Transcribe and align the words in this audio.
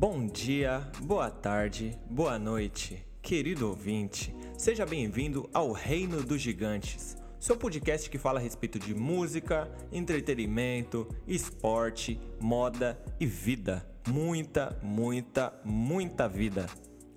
Bom 0.00 0.26
dia, 0.26 0.90
boa 1.02 1.28
tarde, 1.28 1.94
boa 2.08 2.38
noite, 2.38 3.04
querido 3.20 3.68
ouvinte. 3.68 4.34
Seja 4.56 4.86
bem-vindo 4.86 5.46
ao 5.52 5.72
Reino 5.72 6.22
dos 6.22 6.40
Gigantes, 6.40 7.18
seu 7.38 7.54
podcast 7.54 8.08
que 8.08 8.16
fala 8.16 8.40
a 8.40 8.42
respeito 8.42 8.78
de 8.78 8.94
música, 8.94 9.70
entretenimento, 9.92 11.06
esporte, 11.28 12.18
moda 12.40 12.98
e 13.20 13.26
vida. 13.26 13.86
Muita, 14.08 14.74
muita, 14.82 15.52
muita 15.62 16.26
vida. 16.26 16.64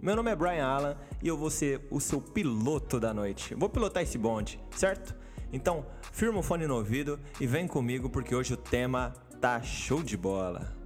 Meu 0.00 0.16
nome 0.16 0.30
é 0.30 0.34
Brian 0.34 0.64
Allen 0.64 0.96
e 1.22 1.28
eu 1.28 1.36
vou 1.36 1.50
ser 1.50 1.86
o 1.90 2.00
seu 2.00 2.18
piloto 2.18 2.98
da 2.98 3.12
noite. 3.12 3.54
Vou 3.54 3.68
pilotar 3.68 4.04
esse 4.04 4.16
bonde, 4.16 4.58
certo? 4.74 5.14
Então, 5.52 5.84
firma 6.12 6.38
o 6.38 6.42
fone 6.42 6.66
no 6.66 6.76
ouvido 6.76 7.20
e 7.38 7.46
vem 7.46 7.68
comigo 7.68 8.08
porque 8.08 8.34
hoje 8.34 8.54
o 8.54 8.56
tema 8.56 9.12
tá 9.38 9.60
show 9.60 10.02
de 10.02 10.16
bola. 10.16 10.80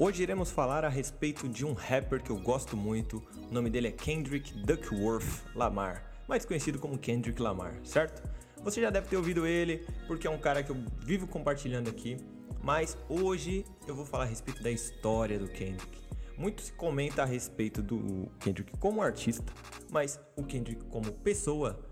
Hoje 0.00 0.22
iremos 0.22 0.50
falar 0.50 0.84
a 0.84 0.88
respeito 0.88 1.48
de 1.48 1.66
um 1.66 1.74
rapper 1.74 2.22
que 2.22 2.30
eu 2.30 2.38
gosto 2.38 2.76
muito. 2.76 3.22
O 3.50 3.52
nome 3.52 3.68
dele 3.68 3.88
é 3.88 3.90
Kendrick 3.90 4.52
Duckworth 4.64 5.42
Lamar, 5.54 6.02
mais 6.26 6.44
conhecido 6.44 6.78
como 6.78 6.96
Kendrick 6.96 7.42
Lamar, 7.42 7.74
certo? 7.84 8.22
Você 8.64 8.80
já 8.80 8.90
deve 8.90 9.08
ter 9.08 9.16
ouvido 9.16 9.46
ele, 9.46 9.86
porque 10.06 10.26
é 10.26 10.30
um 10.30 10.38
cara 10.38 10.62
que 10.62 10.70
eu 10.70 10.76
vivo 11.00 11.26
compartilhando 11.26 11.90
aqui. 11.90 12.16
Mas 12.62 12.96
hoje 13.08 13.64
eu 13.86 13.94
vou 13.94 14.06
falar 14.06 14.24
a 14.24 14.26
respeito 14.26 14.62
da 14.62 14.70
história 14.70 15.38
do 15.38 15.48
Kendrick. 15.48 16.07
Muito 16.38 16.62
se 16.62 16.72
comenta 16.72 17.22
a 17.22 17.24
respeito 17.24 17.82
do 17.82 18.30
Kendrick 18.38 18.72
como 18.78 19.02
artista, 19.02 19.52
mas 19.90 20.20
o 20.36 20.44
Kendrick 20.44 20.84
como 20.84 21.10
pessoa 21.10 21.84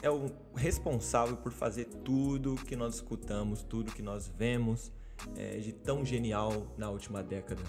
é 0.00 0.08
o 0.08 0.30
responsável 0.54 1.36
por 1.36 1.50
fazer 1.50 1.86
tudo 2.04 2.54
que 2.54 2.76
nós 2.76 2.94
escutamos, 2.94 3.64
tudo 3.64 3.92
que 3.92 4.00
nós 4.00 4.28
vemos 4.28 4.92
é, 5.36 5.58
de 5.58 5.72
tão 5.72 6.04
genial 6.04 6.72
na 6.76 6.88
última 6.90 7.24
década. 7.24 7.62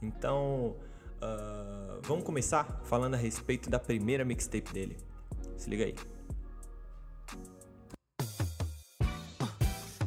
Então, 0.00 0.76
uh, 1.16 2.00
vamos 2.02 2.24
começar 2.24 2.80
falando 2.84 3.14
a 3.14 3.16
respeito 3.16 3.68
da 3.68 3.80
primeira 3.80 4.24
mixtape 4.24 4.72
dele. 4.72 4.96
Se 5.56 5.68
liga 5.68 5.86
aí. 5.86 5.94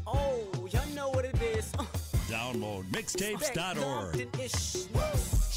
Oh, 0.05 0.66
y'all 0.67 0.88
know 0.94 1.11
what 1.13 1.27
it 1.27 1.38
is. 1.57 1.73
Uh, 1.73 1.85
Download 2.29 2.89
mixtapes.org. 2.89 4.29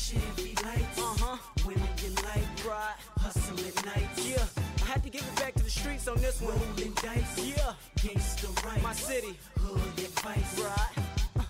Chevy 0.04 0.54
lights, 0.62 0.98
uh-huh. 0.98 1.38
Women 1.64 1.88
you 2.02 2.10
like, 2.10 2.68
right? 2.68 2.94
Hustle 3.16 3.56
at 3.66 3.86
night, 3.86 4.10
yeah. 4.18 4.44
I 4.82 4.84
had 4.84 5.02
to 5.02 5.08
give 5.08 5.22
it 5.22 5.36
back 5.36 5.54
to 5.54 5.64
the 5.64 5.70
streets 5.70 6.06
on 6.08 6.18
this 6.18 6.42
one. 6.42 6.52
Rolling 6.58 6.92
dice, 7.00 7.38
yeah. 7.38 7.72
Gangsta 7.96 8.66
right, 8.66 8.82
my 8.82 8.92
city, 8.92 9.34
hood 9.58 9.80
advice, 9.96 10.60
right? 10.60 10.98
Uh, 11.38 11.42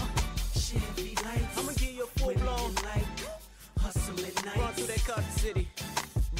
uh, 0.00 0.58
Chevy 0.58 1.14
lights, 1.22 1.58
I'ma 1.58 1.72
give 1.72 1.92
you 1.92 2.04
a 2.04 2.18
full 2.18 2.32
blown 2.32 2.74
like, 2.88 3.04
hustle 3.78 4.24
at 4.24 4.44
night. 4.46 4.56
Run 4.56 4.72
through 4.72 4.86
that 4.86 5.04
cut 5.04 5.24
city, 5.32 5.68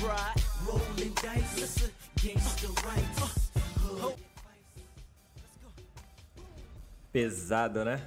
right? 0.03 0.35
Rolling 0.67 1.13
dice, 1.21 1.61
listen, 1.61 1.91
gangsta 2.17 2.69
right. 2.87 3.05
Uh, 3.21 3.61
hood. 3.81 4.15
Pesado, 7.13 7.85
né? 7.85 8.01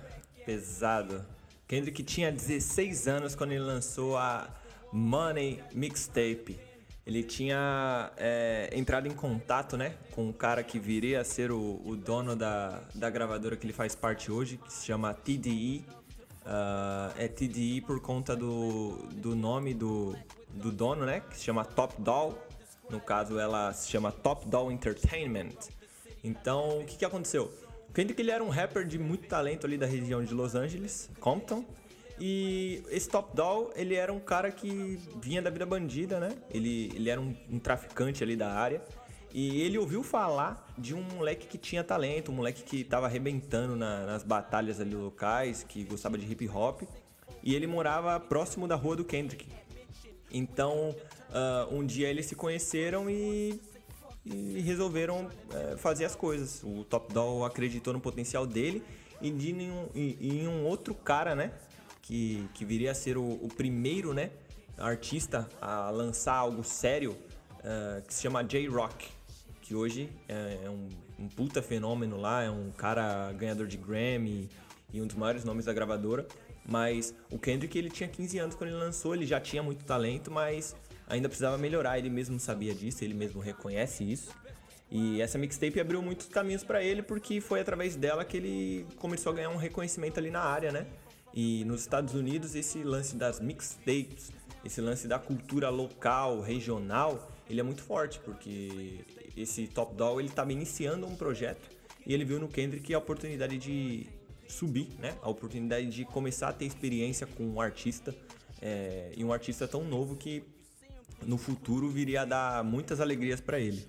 Pesado. 0.43 1.36
Kendrick 1.67 2.01
tinha 2.01 2.31
16 2.31 3.07
anos 3.07 3.35
quando 3.35 3.51
ele 3.51 3.63
lançou 3.63 4.17
a 4.17 4.47
Money 4.91 5.61
Mixtape. 5.73 6.57
Ele 7.05 7.23
tinha 7.23 8.11
é, 8.17 8.69
entrado 8.73 9.07
em 9.07 9.13
contato 9.13 9.75
né, 9.75 9.95
com 10.11 10.27
um 10.27 10.33
cara 10.33 10.63
que 10.63 10.79
viria 10.79 11.21
a 11.21 11.23
ser 11.23 11.51
o, 11.51 11.81
o, 11.85 11.95
dono 11.95 12.35
da, 12.35 12.81
da 12.95 13.09
gravadora 13.09 13.55
que 13.55 13.65
ele 13.65 13.73
faz 13.73 13.95
parte 13.95 14.31
hoje, 14.31 14.57
que 14.57 14.71
se 14.71 14.85
chama 14.85 15.13
TDE. 15.13 15.85
Uh, 16.45 17.11
é 17.17 17.27
TDE 17.27 17.81
por 17.81 17.99
conta 17.99 18.33
do, 18.33 19.05
do 19.15 19.35
nome 19.35 19.73
do, 19.73 20.15
do 20.49 20.71
dono, 20.71 21.05
né? 21.05 21.21
Que 21.29 21.37
se 21.37 21.43
chama 21.43 21.65
Top 21.65 22.01
Doll. 22.01 22.37
No 22.89 23.01
caso, 23.01 23.37
ela 23.37 23.73
se 23.73 23.89
chama 23.89 24.11
Top 24.11 24.47
Doll 24.47 24.71
Entertainment. 24.71 25.57
Então, 26.23 26.79
o 26.79 26.85
que, 26.85 26.97
que 26.97 27.05
aconteceu? 27.05 27.53
Kendrick 27.93 28.21
ele 28.21 28.31
era 28.31 28.43
um 28.43 28.49
rapper 28.49 28.85
de 28.85 28.99
muito 28.99 29.27
talento 29.27 29.65
ali 29.65 29.77
da 29.77 29.85
região 29.85 30.23
de 30.23 30.33
Los 30.33 30.55
Angeles, 30.55 31.09
Compton. 31.19 31.65
E 32.19 32.83
esse 32.89 33.07
Top 33.09 33.35
Doll, 33.35 33.71
ele 33.75 33.95
era 33.95 34.11
um 34.11 34.19
cara 34.19 34.51
que 34.51 34.99
vinha 35.21 35.41
da 35.41 35.49
vida 35.49 35.65
bandida, 35.65 36.19
né? 36.19 36.35
Ele, 36.51 36.91
ele 36.95 37.09
era 37.09 37.21
um, 37.21 37.35
um 37.49 37.59
traficante 37.59 38.23
ali 38.23 38.35
da 38.35 38.51
área. 38.51 38.81
E 39.31 39.61
ele 39.61 39.77
ouviu 39.77 40.01
falar 40.01 40.67
de 40.77 40.95
um 40.95 41.01
moleque 41.01 41.47
que 41.47 41.57
tinha 41.57 41.83
talento, 41.83 42.31
um 42.31 42.35
moleque 42.35 42.63
que 42.63 42.83
tava 42.83 43.05
arrebentando 43.05 43.75
na, 43.75 44.05
nas 44.05 44.23
batalhas 44.23 44.79
ali 44.79 44.95
locais, 44.95 45.63
que 45.63 45.83
gostava 45.83 46.17
de 46.17 46.31
hip 46.31 46.47
hop. 46.49 46.81
E 47.43 47.53
ele 47.53 47.67
morava 47.67 48.19
próximo 48.19 48.67
da 48.67 48.75
rua 48.75 48.95
do 48.95 49.05
Kendrick. 49.05 49.47
Então, 50.31 50.95
uh, 51.29 51.73
um 51.73 51.85
dia 51.85 52.09
eles 52.09 52.25
se 52.25 52.35
conheceram 52.35 53.09
e, 53.09 53.61
e 54.33 54.61
resolveram 54.61 55.25
uh, 55.25 55.77
fazer 55.77 56.05
as 56.05 56.15
coisas. 56.15 56.61
O 56.63 56.83
Top 56.83 57.13
Doll 57.13 57.45
acreditou 57.45 57.93
no 57.93 57.99
potencial 57.99 58.45
dele 58.45 58.83
e 59.21 59.31
de 59.31 59.49
e, 59.95 60.17
em 60.21 60.47
um 60.47 60.65
outro 60.65 60.93
cara, 60.93 61.35
né? 61.35 61.51
Que, 62.01 62.47
que 62.53 62.63
viria 62.63 62.91
a 62.91 62.95
ser 62.95 63.17
o, 63.17 63.23
o 63.23 63.47
primeiro, 63.47 64.13
né? 64.13 64.31
Artista 64.77 65.47
a 65.61 65.89
lançar 65.89 66.35
algo 66.35 66.63
sério, 66.63 67.11
uh, 67.11 68.01
que 68.07 68.13
se 68.13 68.21
chama 68.21 68.43
J-Rock. 68.43 69.09
Que 69.61 69.75
hoje 69.75 70.09
é, 70.29 70.59
é 70.63 70.69
um, 70.69 70.87
um 71.19 71.27
puta 71.27 71.61
fenômeno 71.61 72.17
lá, 72.17 72.43
é 72.43 72.49
um 72.49 72.71
cara 72.71 73.31
ganhador 73.33 73.67
de 73.67 73.75
Grammy 73.75 74.49
e 74.93 75.01
um 75.01 75.07
dos 75.07 75.15
maiores 75.15 75.43
nomes 75.43 75.65
da 75.65 75.73
gravadora. 75.73 76.25
Mas 76.65 77.13
o 77.31 77.39
Kendrick 77.39 77.77
ele 77.77 77.89
tinha 77.89 78.09
15 78.09 78.39
anos 78.39 78.55
quando 78.55 78.69
ele 78.69 78.79
lançou, 78.79 79.15
ele 79.15 79.25
já 79.25 79.39
tinha 79.39 79.63
muito 79.63 79.85
talento, 79.85 80.29
mas 80.29 80.75
ainda 81.07 81.27
precisava 81.27 81.57
melhorar. 81.57 81.97
Ele 81.97 82.09
mesmo 82.09 82.39
sabia 82.39 82.73
disso, 82.73 83.03
ele 83.03 83.13
mesmo 83.13 83.39
reconhece 83.39 84.03
isso. 84.03 84.29
E 84.89 85.21
essa 85.21 85.37
mixtape 85.37 85.79
abriu 85.79 86.01
muitos 86.01 86.27
caminhos 86.27 86.63
para 86.63 86.81
ele 86.81 87.01
porque 87.01 87.41
foi 87.41 87.59
através 87.59 87.95
dela 87.95 88.23
que 88.23 88.37
ele 88.37 88.85
começou 88.97 89.33
a 89.33 89.35
ganhar 89.35 89.49
um 89.49 89.57
reconhecimento 89.57 90.17
ali 90.17 90.31
na 90.31 90.41
área, 90.41 90.71
né? 90.71 90.87
E 91.33 91.65
nos 91.65 91.81
Estados 91.81 92.13
Unidos 92.13 92.55
esse 92.55 92.83
lance 92.83 93.15
das 93.15 93.39
mixtapes, 93.39 94.31
esse 94.63 94.79
lance 94.79 95.07
da 95.07 95.19
cultura 95.19 95.69
local, 95.69 96.41
regional, 96.41 97.31
ele 97.49 97.59
é 97.59 97.63
muito 97.63 97.81
forte 97.81 98.19
porque 98.19 99.01
esse 99.35 99.67
Top 99.67 99.93
Doll 99.93 100.21
ele 100.21 100.29
estava 100.29 100.53
iniciando 100.53 101.05
um 101.05 101.15
projeto 101.15 101.69
e 102.05 102.13
ele 102.13 102.23
viu 102.23 102.39
no 102.39 102.47
Kendrick 102.47 102.93
a 102.93 102.97
oportunidade 102.97 103.57
de 103.57 104.07
subir, 104.47 104.87
né? 104.99 105.17
A 105.21 105.29
oportunidade 105.29 105.89
de 105.89 106.05
começar 106.05 106.47
a 106.47 106.53
ter 106.53 106.65
experiência 106.65 107.27
com 107.27 107.43
um 107.43 107.59
artista 107.59 108.15
é, 108.61 109.11
e 109.17 109.23
um 109.23 109.33
artista 109.33 109.67
tão 109.67 109.83
novo 109.83 110.15
que 110.15 110.43
no 111.25 111.37
futuro 111.37 111.89
viria 111.89 112.21
a 112.21 112.25
dar 112.25 112.63
muitas 112.63 112.99
alegrias 112.99 113.41
para 113.41 113.59
ele. 113.59 113.87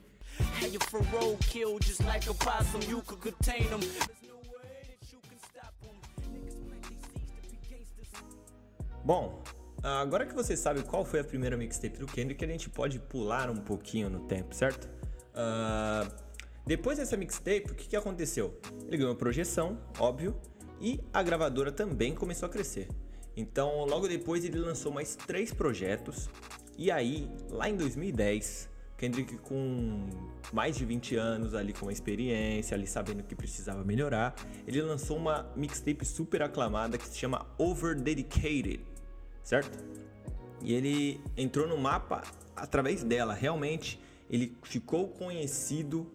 Bom, 9.04 9.42
agora 9.82 10.26
que 10.26 10.34
você 10.34 10.56
sabe 10.56 10.82
qual 10.82 11.04
foi 11.04 11.20
a 11.20 11.24
primeira 11.24 11.56
mixtape 11.56 11.98
do 11.98 12.06
Kendrick, 12.06 12.44
a 12.44 12.48
gente 12.48 12.68
pode 12.68 12.98
pular 12.98 13.48
um 13.48 13.56
pouquinho 13.56 14.10
no 14.10 14.20
tempo, 14.20 14.54
certo? 14.54 14.86
Uh, 15.32 16.28
depois 16.66 16.98
dessa 16.98 17.16
mixtape, 17.16 17.72
o 17.72 17.74
que, 17.74 17.88
que 17.88 17.96
aconteceu? 17.96 18.60
Ele 18.86 18.98
ganhou 18.98 19.14
projeção, 19.16 19.78
óbvio, 19.98 20.38
e 20.80 21.00
a 21.12 21.22
gravadora 21.22 21.72
também 21.72 22.14
começou 22.14 22.46
a 22.46 22.50
crescer. 22.50 22.88
Então, 23.34 23.84
logo 23.86 24.06
depois, 24.06 24.44
ele 24.44 24.58
lançou 24.58 24.92
mais 24.92 25.16
três 25.16 25.52
projetos. 25.54 26.28
E 26.78 26.92
aí, 26.92 27.28
lá 27.50 27.68
em 27.68 27.76
2010, 27.76 28.68
Kendrick 28.96 29.36
com 29.38 30.08
mais 30.52 30.76
de 30.76 30.84
20 30.84 31.16
anos 31.16 31.52
ali 31.52 31.72
com 31.72 31.90
experiência, 31.90 32.76
ali 32.76 32.86
sabendo 32.86 33.24
que 33.24 33.34
precisava 33.34 33.82
melhorar, 33.82 34.32
ele 34.64 34.80
lançou 34.80 35.16
uma 35.16 35.50
mixtape 35.56 36.04
super 36.04 36.40
aclamada 36.40 36.96
que 36.96 37.04
se 37.04 37.18
chama 37.18 37.44
Over 37.58 38.00
Dedicated, 38.00 38.80
certo? 39.42 39.76
E 40.62 40.72
ele 40.72 41.20
entrou 41.36 41.66
no 41.66 41.76
mapa 41.76 42.22
através 42.54 43.02
dela, 43.02 43.34
realmente 43.34 44.00
ele 44.30 44.56
ficou 44.62 45.08
conhecido 45.08 46.08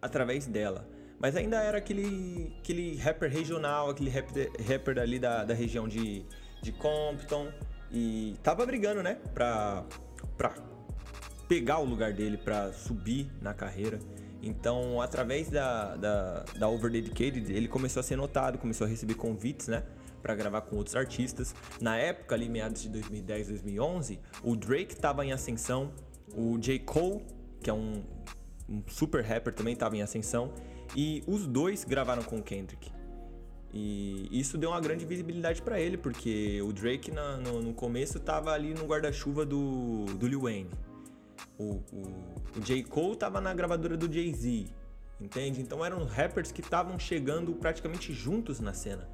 através 0.00 0.46
dela. 0.46 0.88
Mas 1.16 1.36
ainda 1.36 1.62
era 1.62 1.78
aquele, 1.78 2.52
aquele 2.58 2.96
rapper 2.96 3.30
regional, 3.30 3.90
aquele 3.90 4.10
rapper, 4.10 4.50
rapper 4.66 4.98
ali 4.98 5.20
da, 5.20 5.44
da 5.44 5.54
região 5.54 5.86
de, 5.86 6.24
de 6.60 6.72
Compton. 6.72 7.52
E 7.92 8.36
tava 8.42 8.64
brigando, 8.64 9.02
né? 9.02 9.18
Pra, 9.34 9.84
pra 10.36 10.54
pegar 11.46 11.78
o 11.78 11.84
lugar 11.84 12.12
dele, 12.12 12.38
pra 12.38 12.72
subir 12.72 13.30
na 13.40 13.52
carreira. 13.52 13.98
Então, 14.42 15.00
através 15.00 15.50
da, 15.50 15.94
da, 15.96 16.44
da 16.56 16.68
Overdedicated, 16.68 17.52
ele 17.52 17.68
começou 17.68 18.00
a 18.00 18.02
ser 18.02 18.16
notado, 18.16 18.58
começou 18.58 18.86
a 18.86 18.90
receber 18.90 19.14
convites, 19.14 19.68
né? 19.68 19.84
Pra 20.22 20.34
gravar 20.34 20.62
com 20.62 20.76
outros 20.76 20.96
artistas. 20.96 21.54
Na 21.80 21.96
época, 21.96 22.34
ali, 22.34 22.48
meados 22.48 22.82
de 22.82 22.88
2010, 22.88 23.48
2011, 23.48 24.18
o 24.42 24.56
Drake 24.56 24.96
tava 24.96 25.24
em 25.24 25.32
ascensão. 25.32 25.92
O 26.34 26.58
J. 26.58 26.78
Cole, 26.80 27.22
que 27.62 27.68
é 27.68 27.74
um, 27.74 28.02
um 28.68 28.82
super 28.88 29.22
rapper, 29.22 29.52
também 29.52 29.74
estava 29.74 29.96
em 29.96 30.02
ascensão. 30.02 30.52
E 30.96 31.22
os 31.26 31.46
dois 31.46 31.84
gravaram 31.84 32.22
com 32.22 32.38
o 32.38 32.42
Kendrick. 32.42 32.90
E 33.72 34.28
isso 34.30 34.58
deu 34.58 34.70
uma 34.70 34.80
grande 34.80 35.06
visibilidade 35.06 35.62
para 35.62 35.80
ele, 35.80 35.96
porque 35.96 36.60
o 36.60 36.72
Drake 36.72 37.10
na, 37.10 37.38
no, 37.38 37.62
no, 37.62 37.72
começo 37.72 38.20
tava 38.20 38.52
ali 38.52 38.74
no 38.74 38.84
guarda-chuva 38.84 39.46
do, 39.46 40.04
do 40.18 40.28
Lil 40.28 40.42
Wayne. 40.42 40.70
O, 41.58 41.80
o, 41.90 42.02
o 42.56 42.60
J. 42.60 42.82
Cole 42.82 43.16
tava 43.16 43.40
na 43.40 43.54
gravadora 43.54 43.96
do 43.96 44.12
Jay-Z, 44.12 44.66
entende? 45.18 45.62
Então 45.62 45.82
eram 45.82 46.04
rappers 46.04 46.52
que 46.52 46.60
estavam 46.60 46.98
chegando 46.98 47.54
praticamente 47.54 48.12
juntos 48.12 48.60
na 48.60 48.74
cena. 48.74 49.08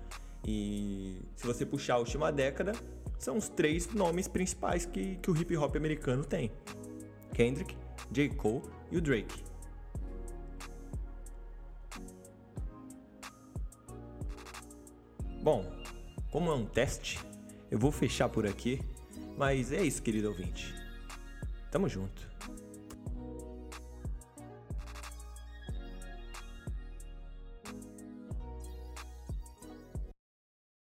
E 0.45 1.23
se 1.37 1.47
você 1.47 1.65
puxar 1.65 1.95
a 1.95 1.99
última 1.99 2.33
década, 2.33 2.73
são 3.19 3.37
os 3.37 3.49
três 3.49 3.93
nomes 3.93 4.27
principais 4.27 4.85
que, 4.85 5.17
que 5.17 5.31
o 5.31 5.37
hip 5.37 5.57
hop 5.57 5.77
americano 5.77 6.25
tem: 6.25 6.51
Kendrick, 7.33 7.77
J. 8.11 8.31
Cole 8.31 8.63
e 8.91 8.97
o 8.97 9.01
Drake. 9.01 9.48
Bom, 15.51 15.65
como 16.31 16.51
é 16.51 16.55
um 16.55 16.67
teste, 16.67 17.19
eu 17.71 17.79
vou 17.79 17.91
fechar 17.91 18.29
por 18.29 18.47
aqui, 18.47 18.83
mas 19.35 19.73
é 19.73 19.83
isso, 19.83 20.03
querido 20.03 20.29
ouvinte. 20.29 20.75
Tamo 21.71 21.89
junto. 21.89 22.29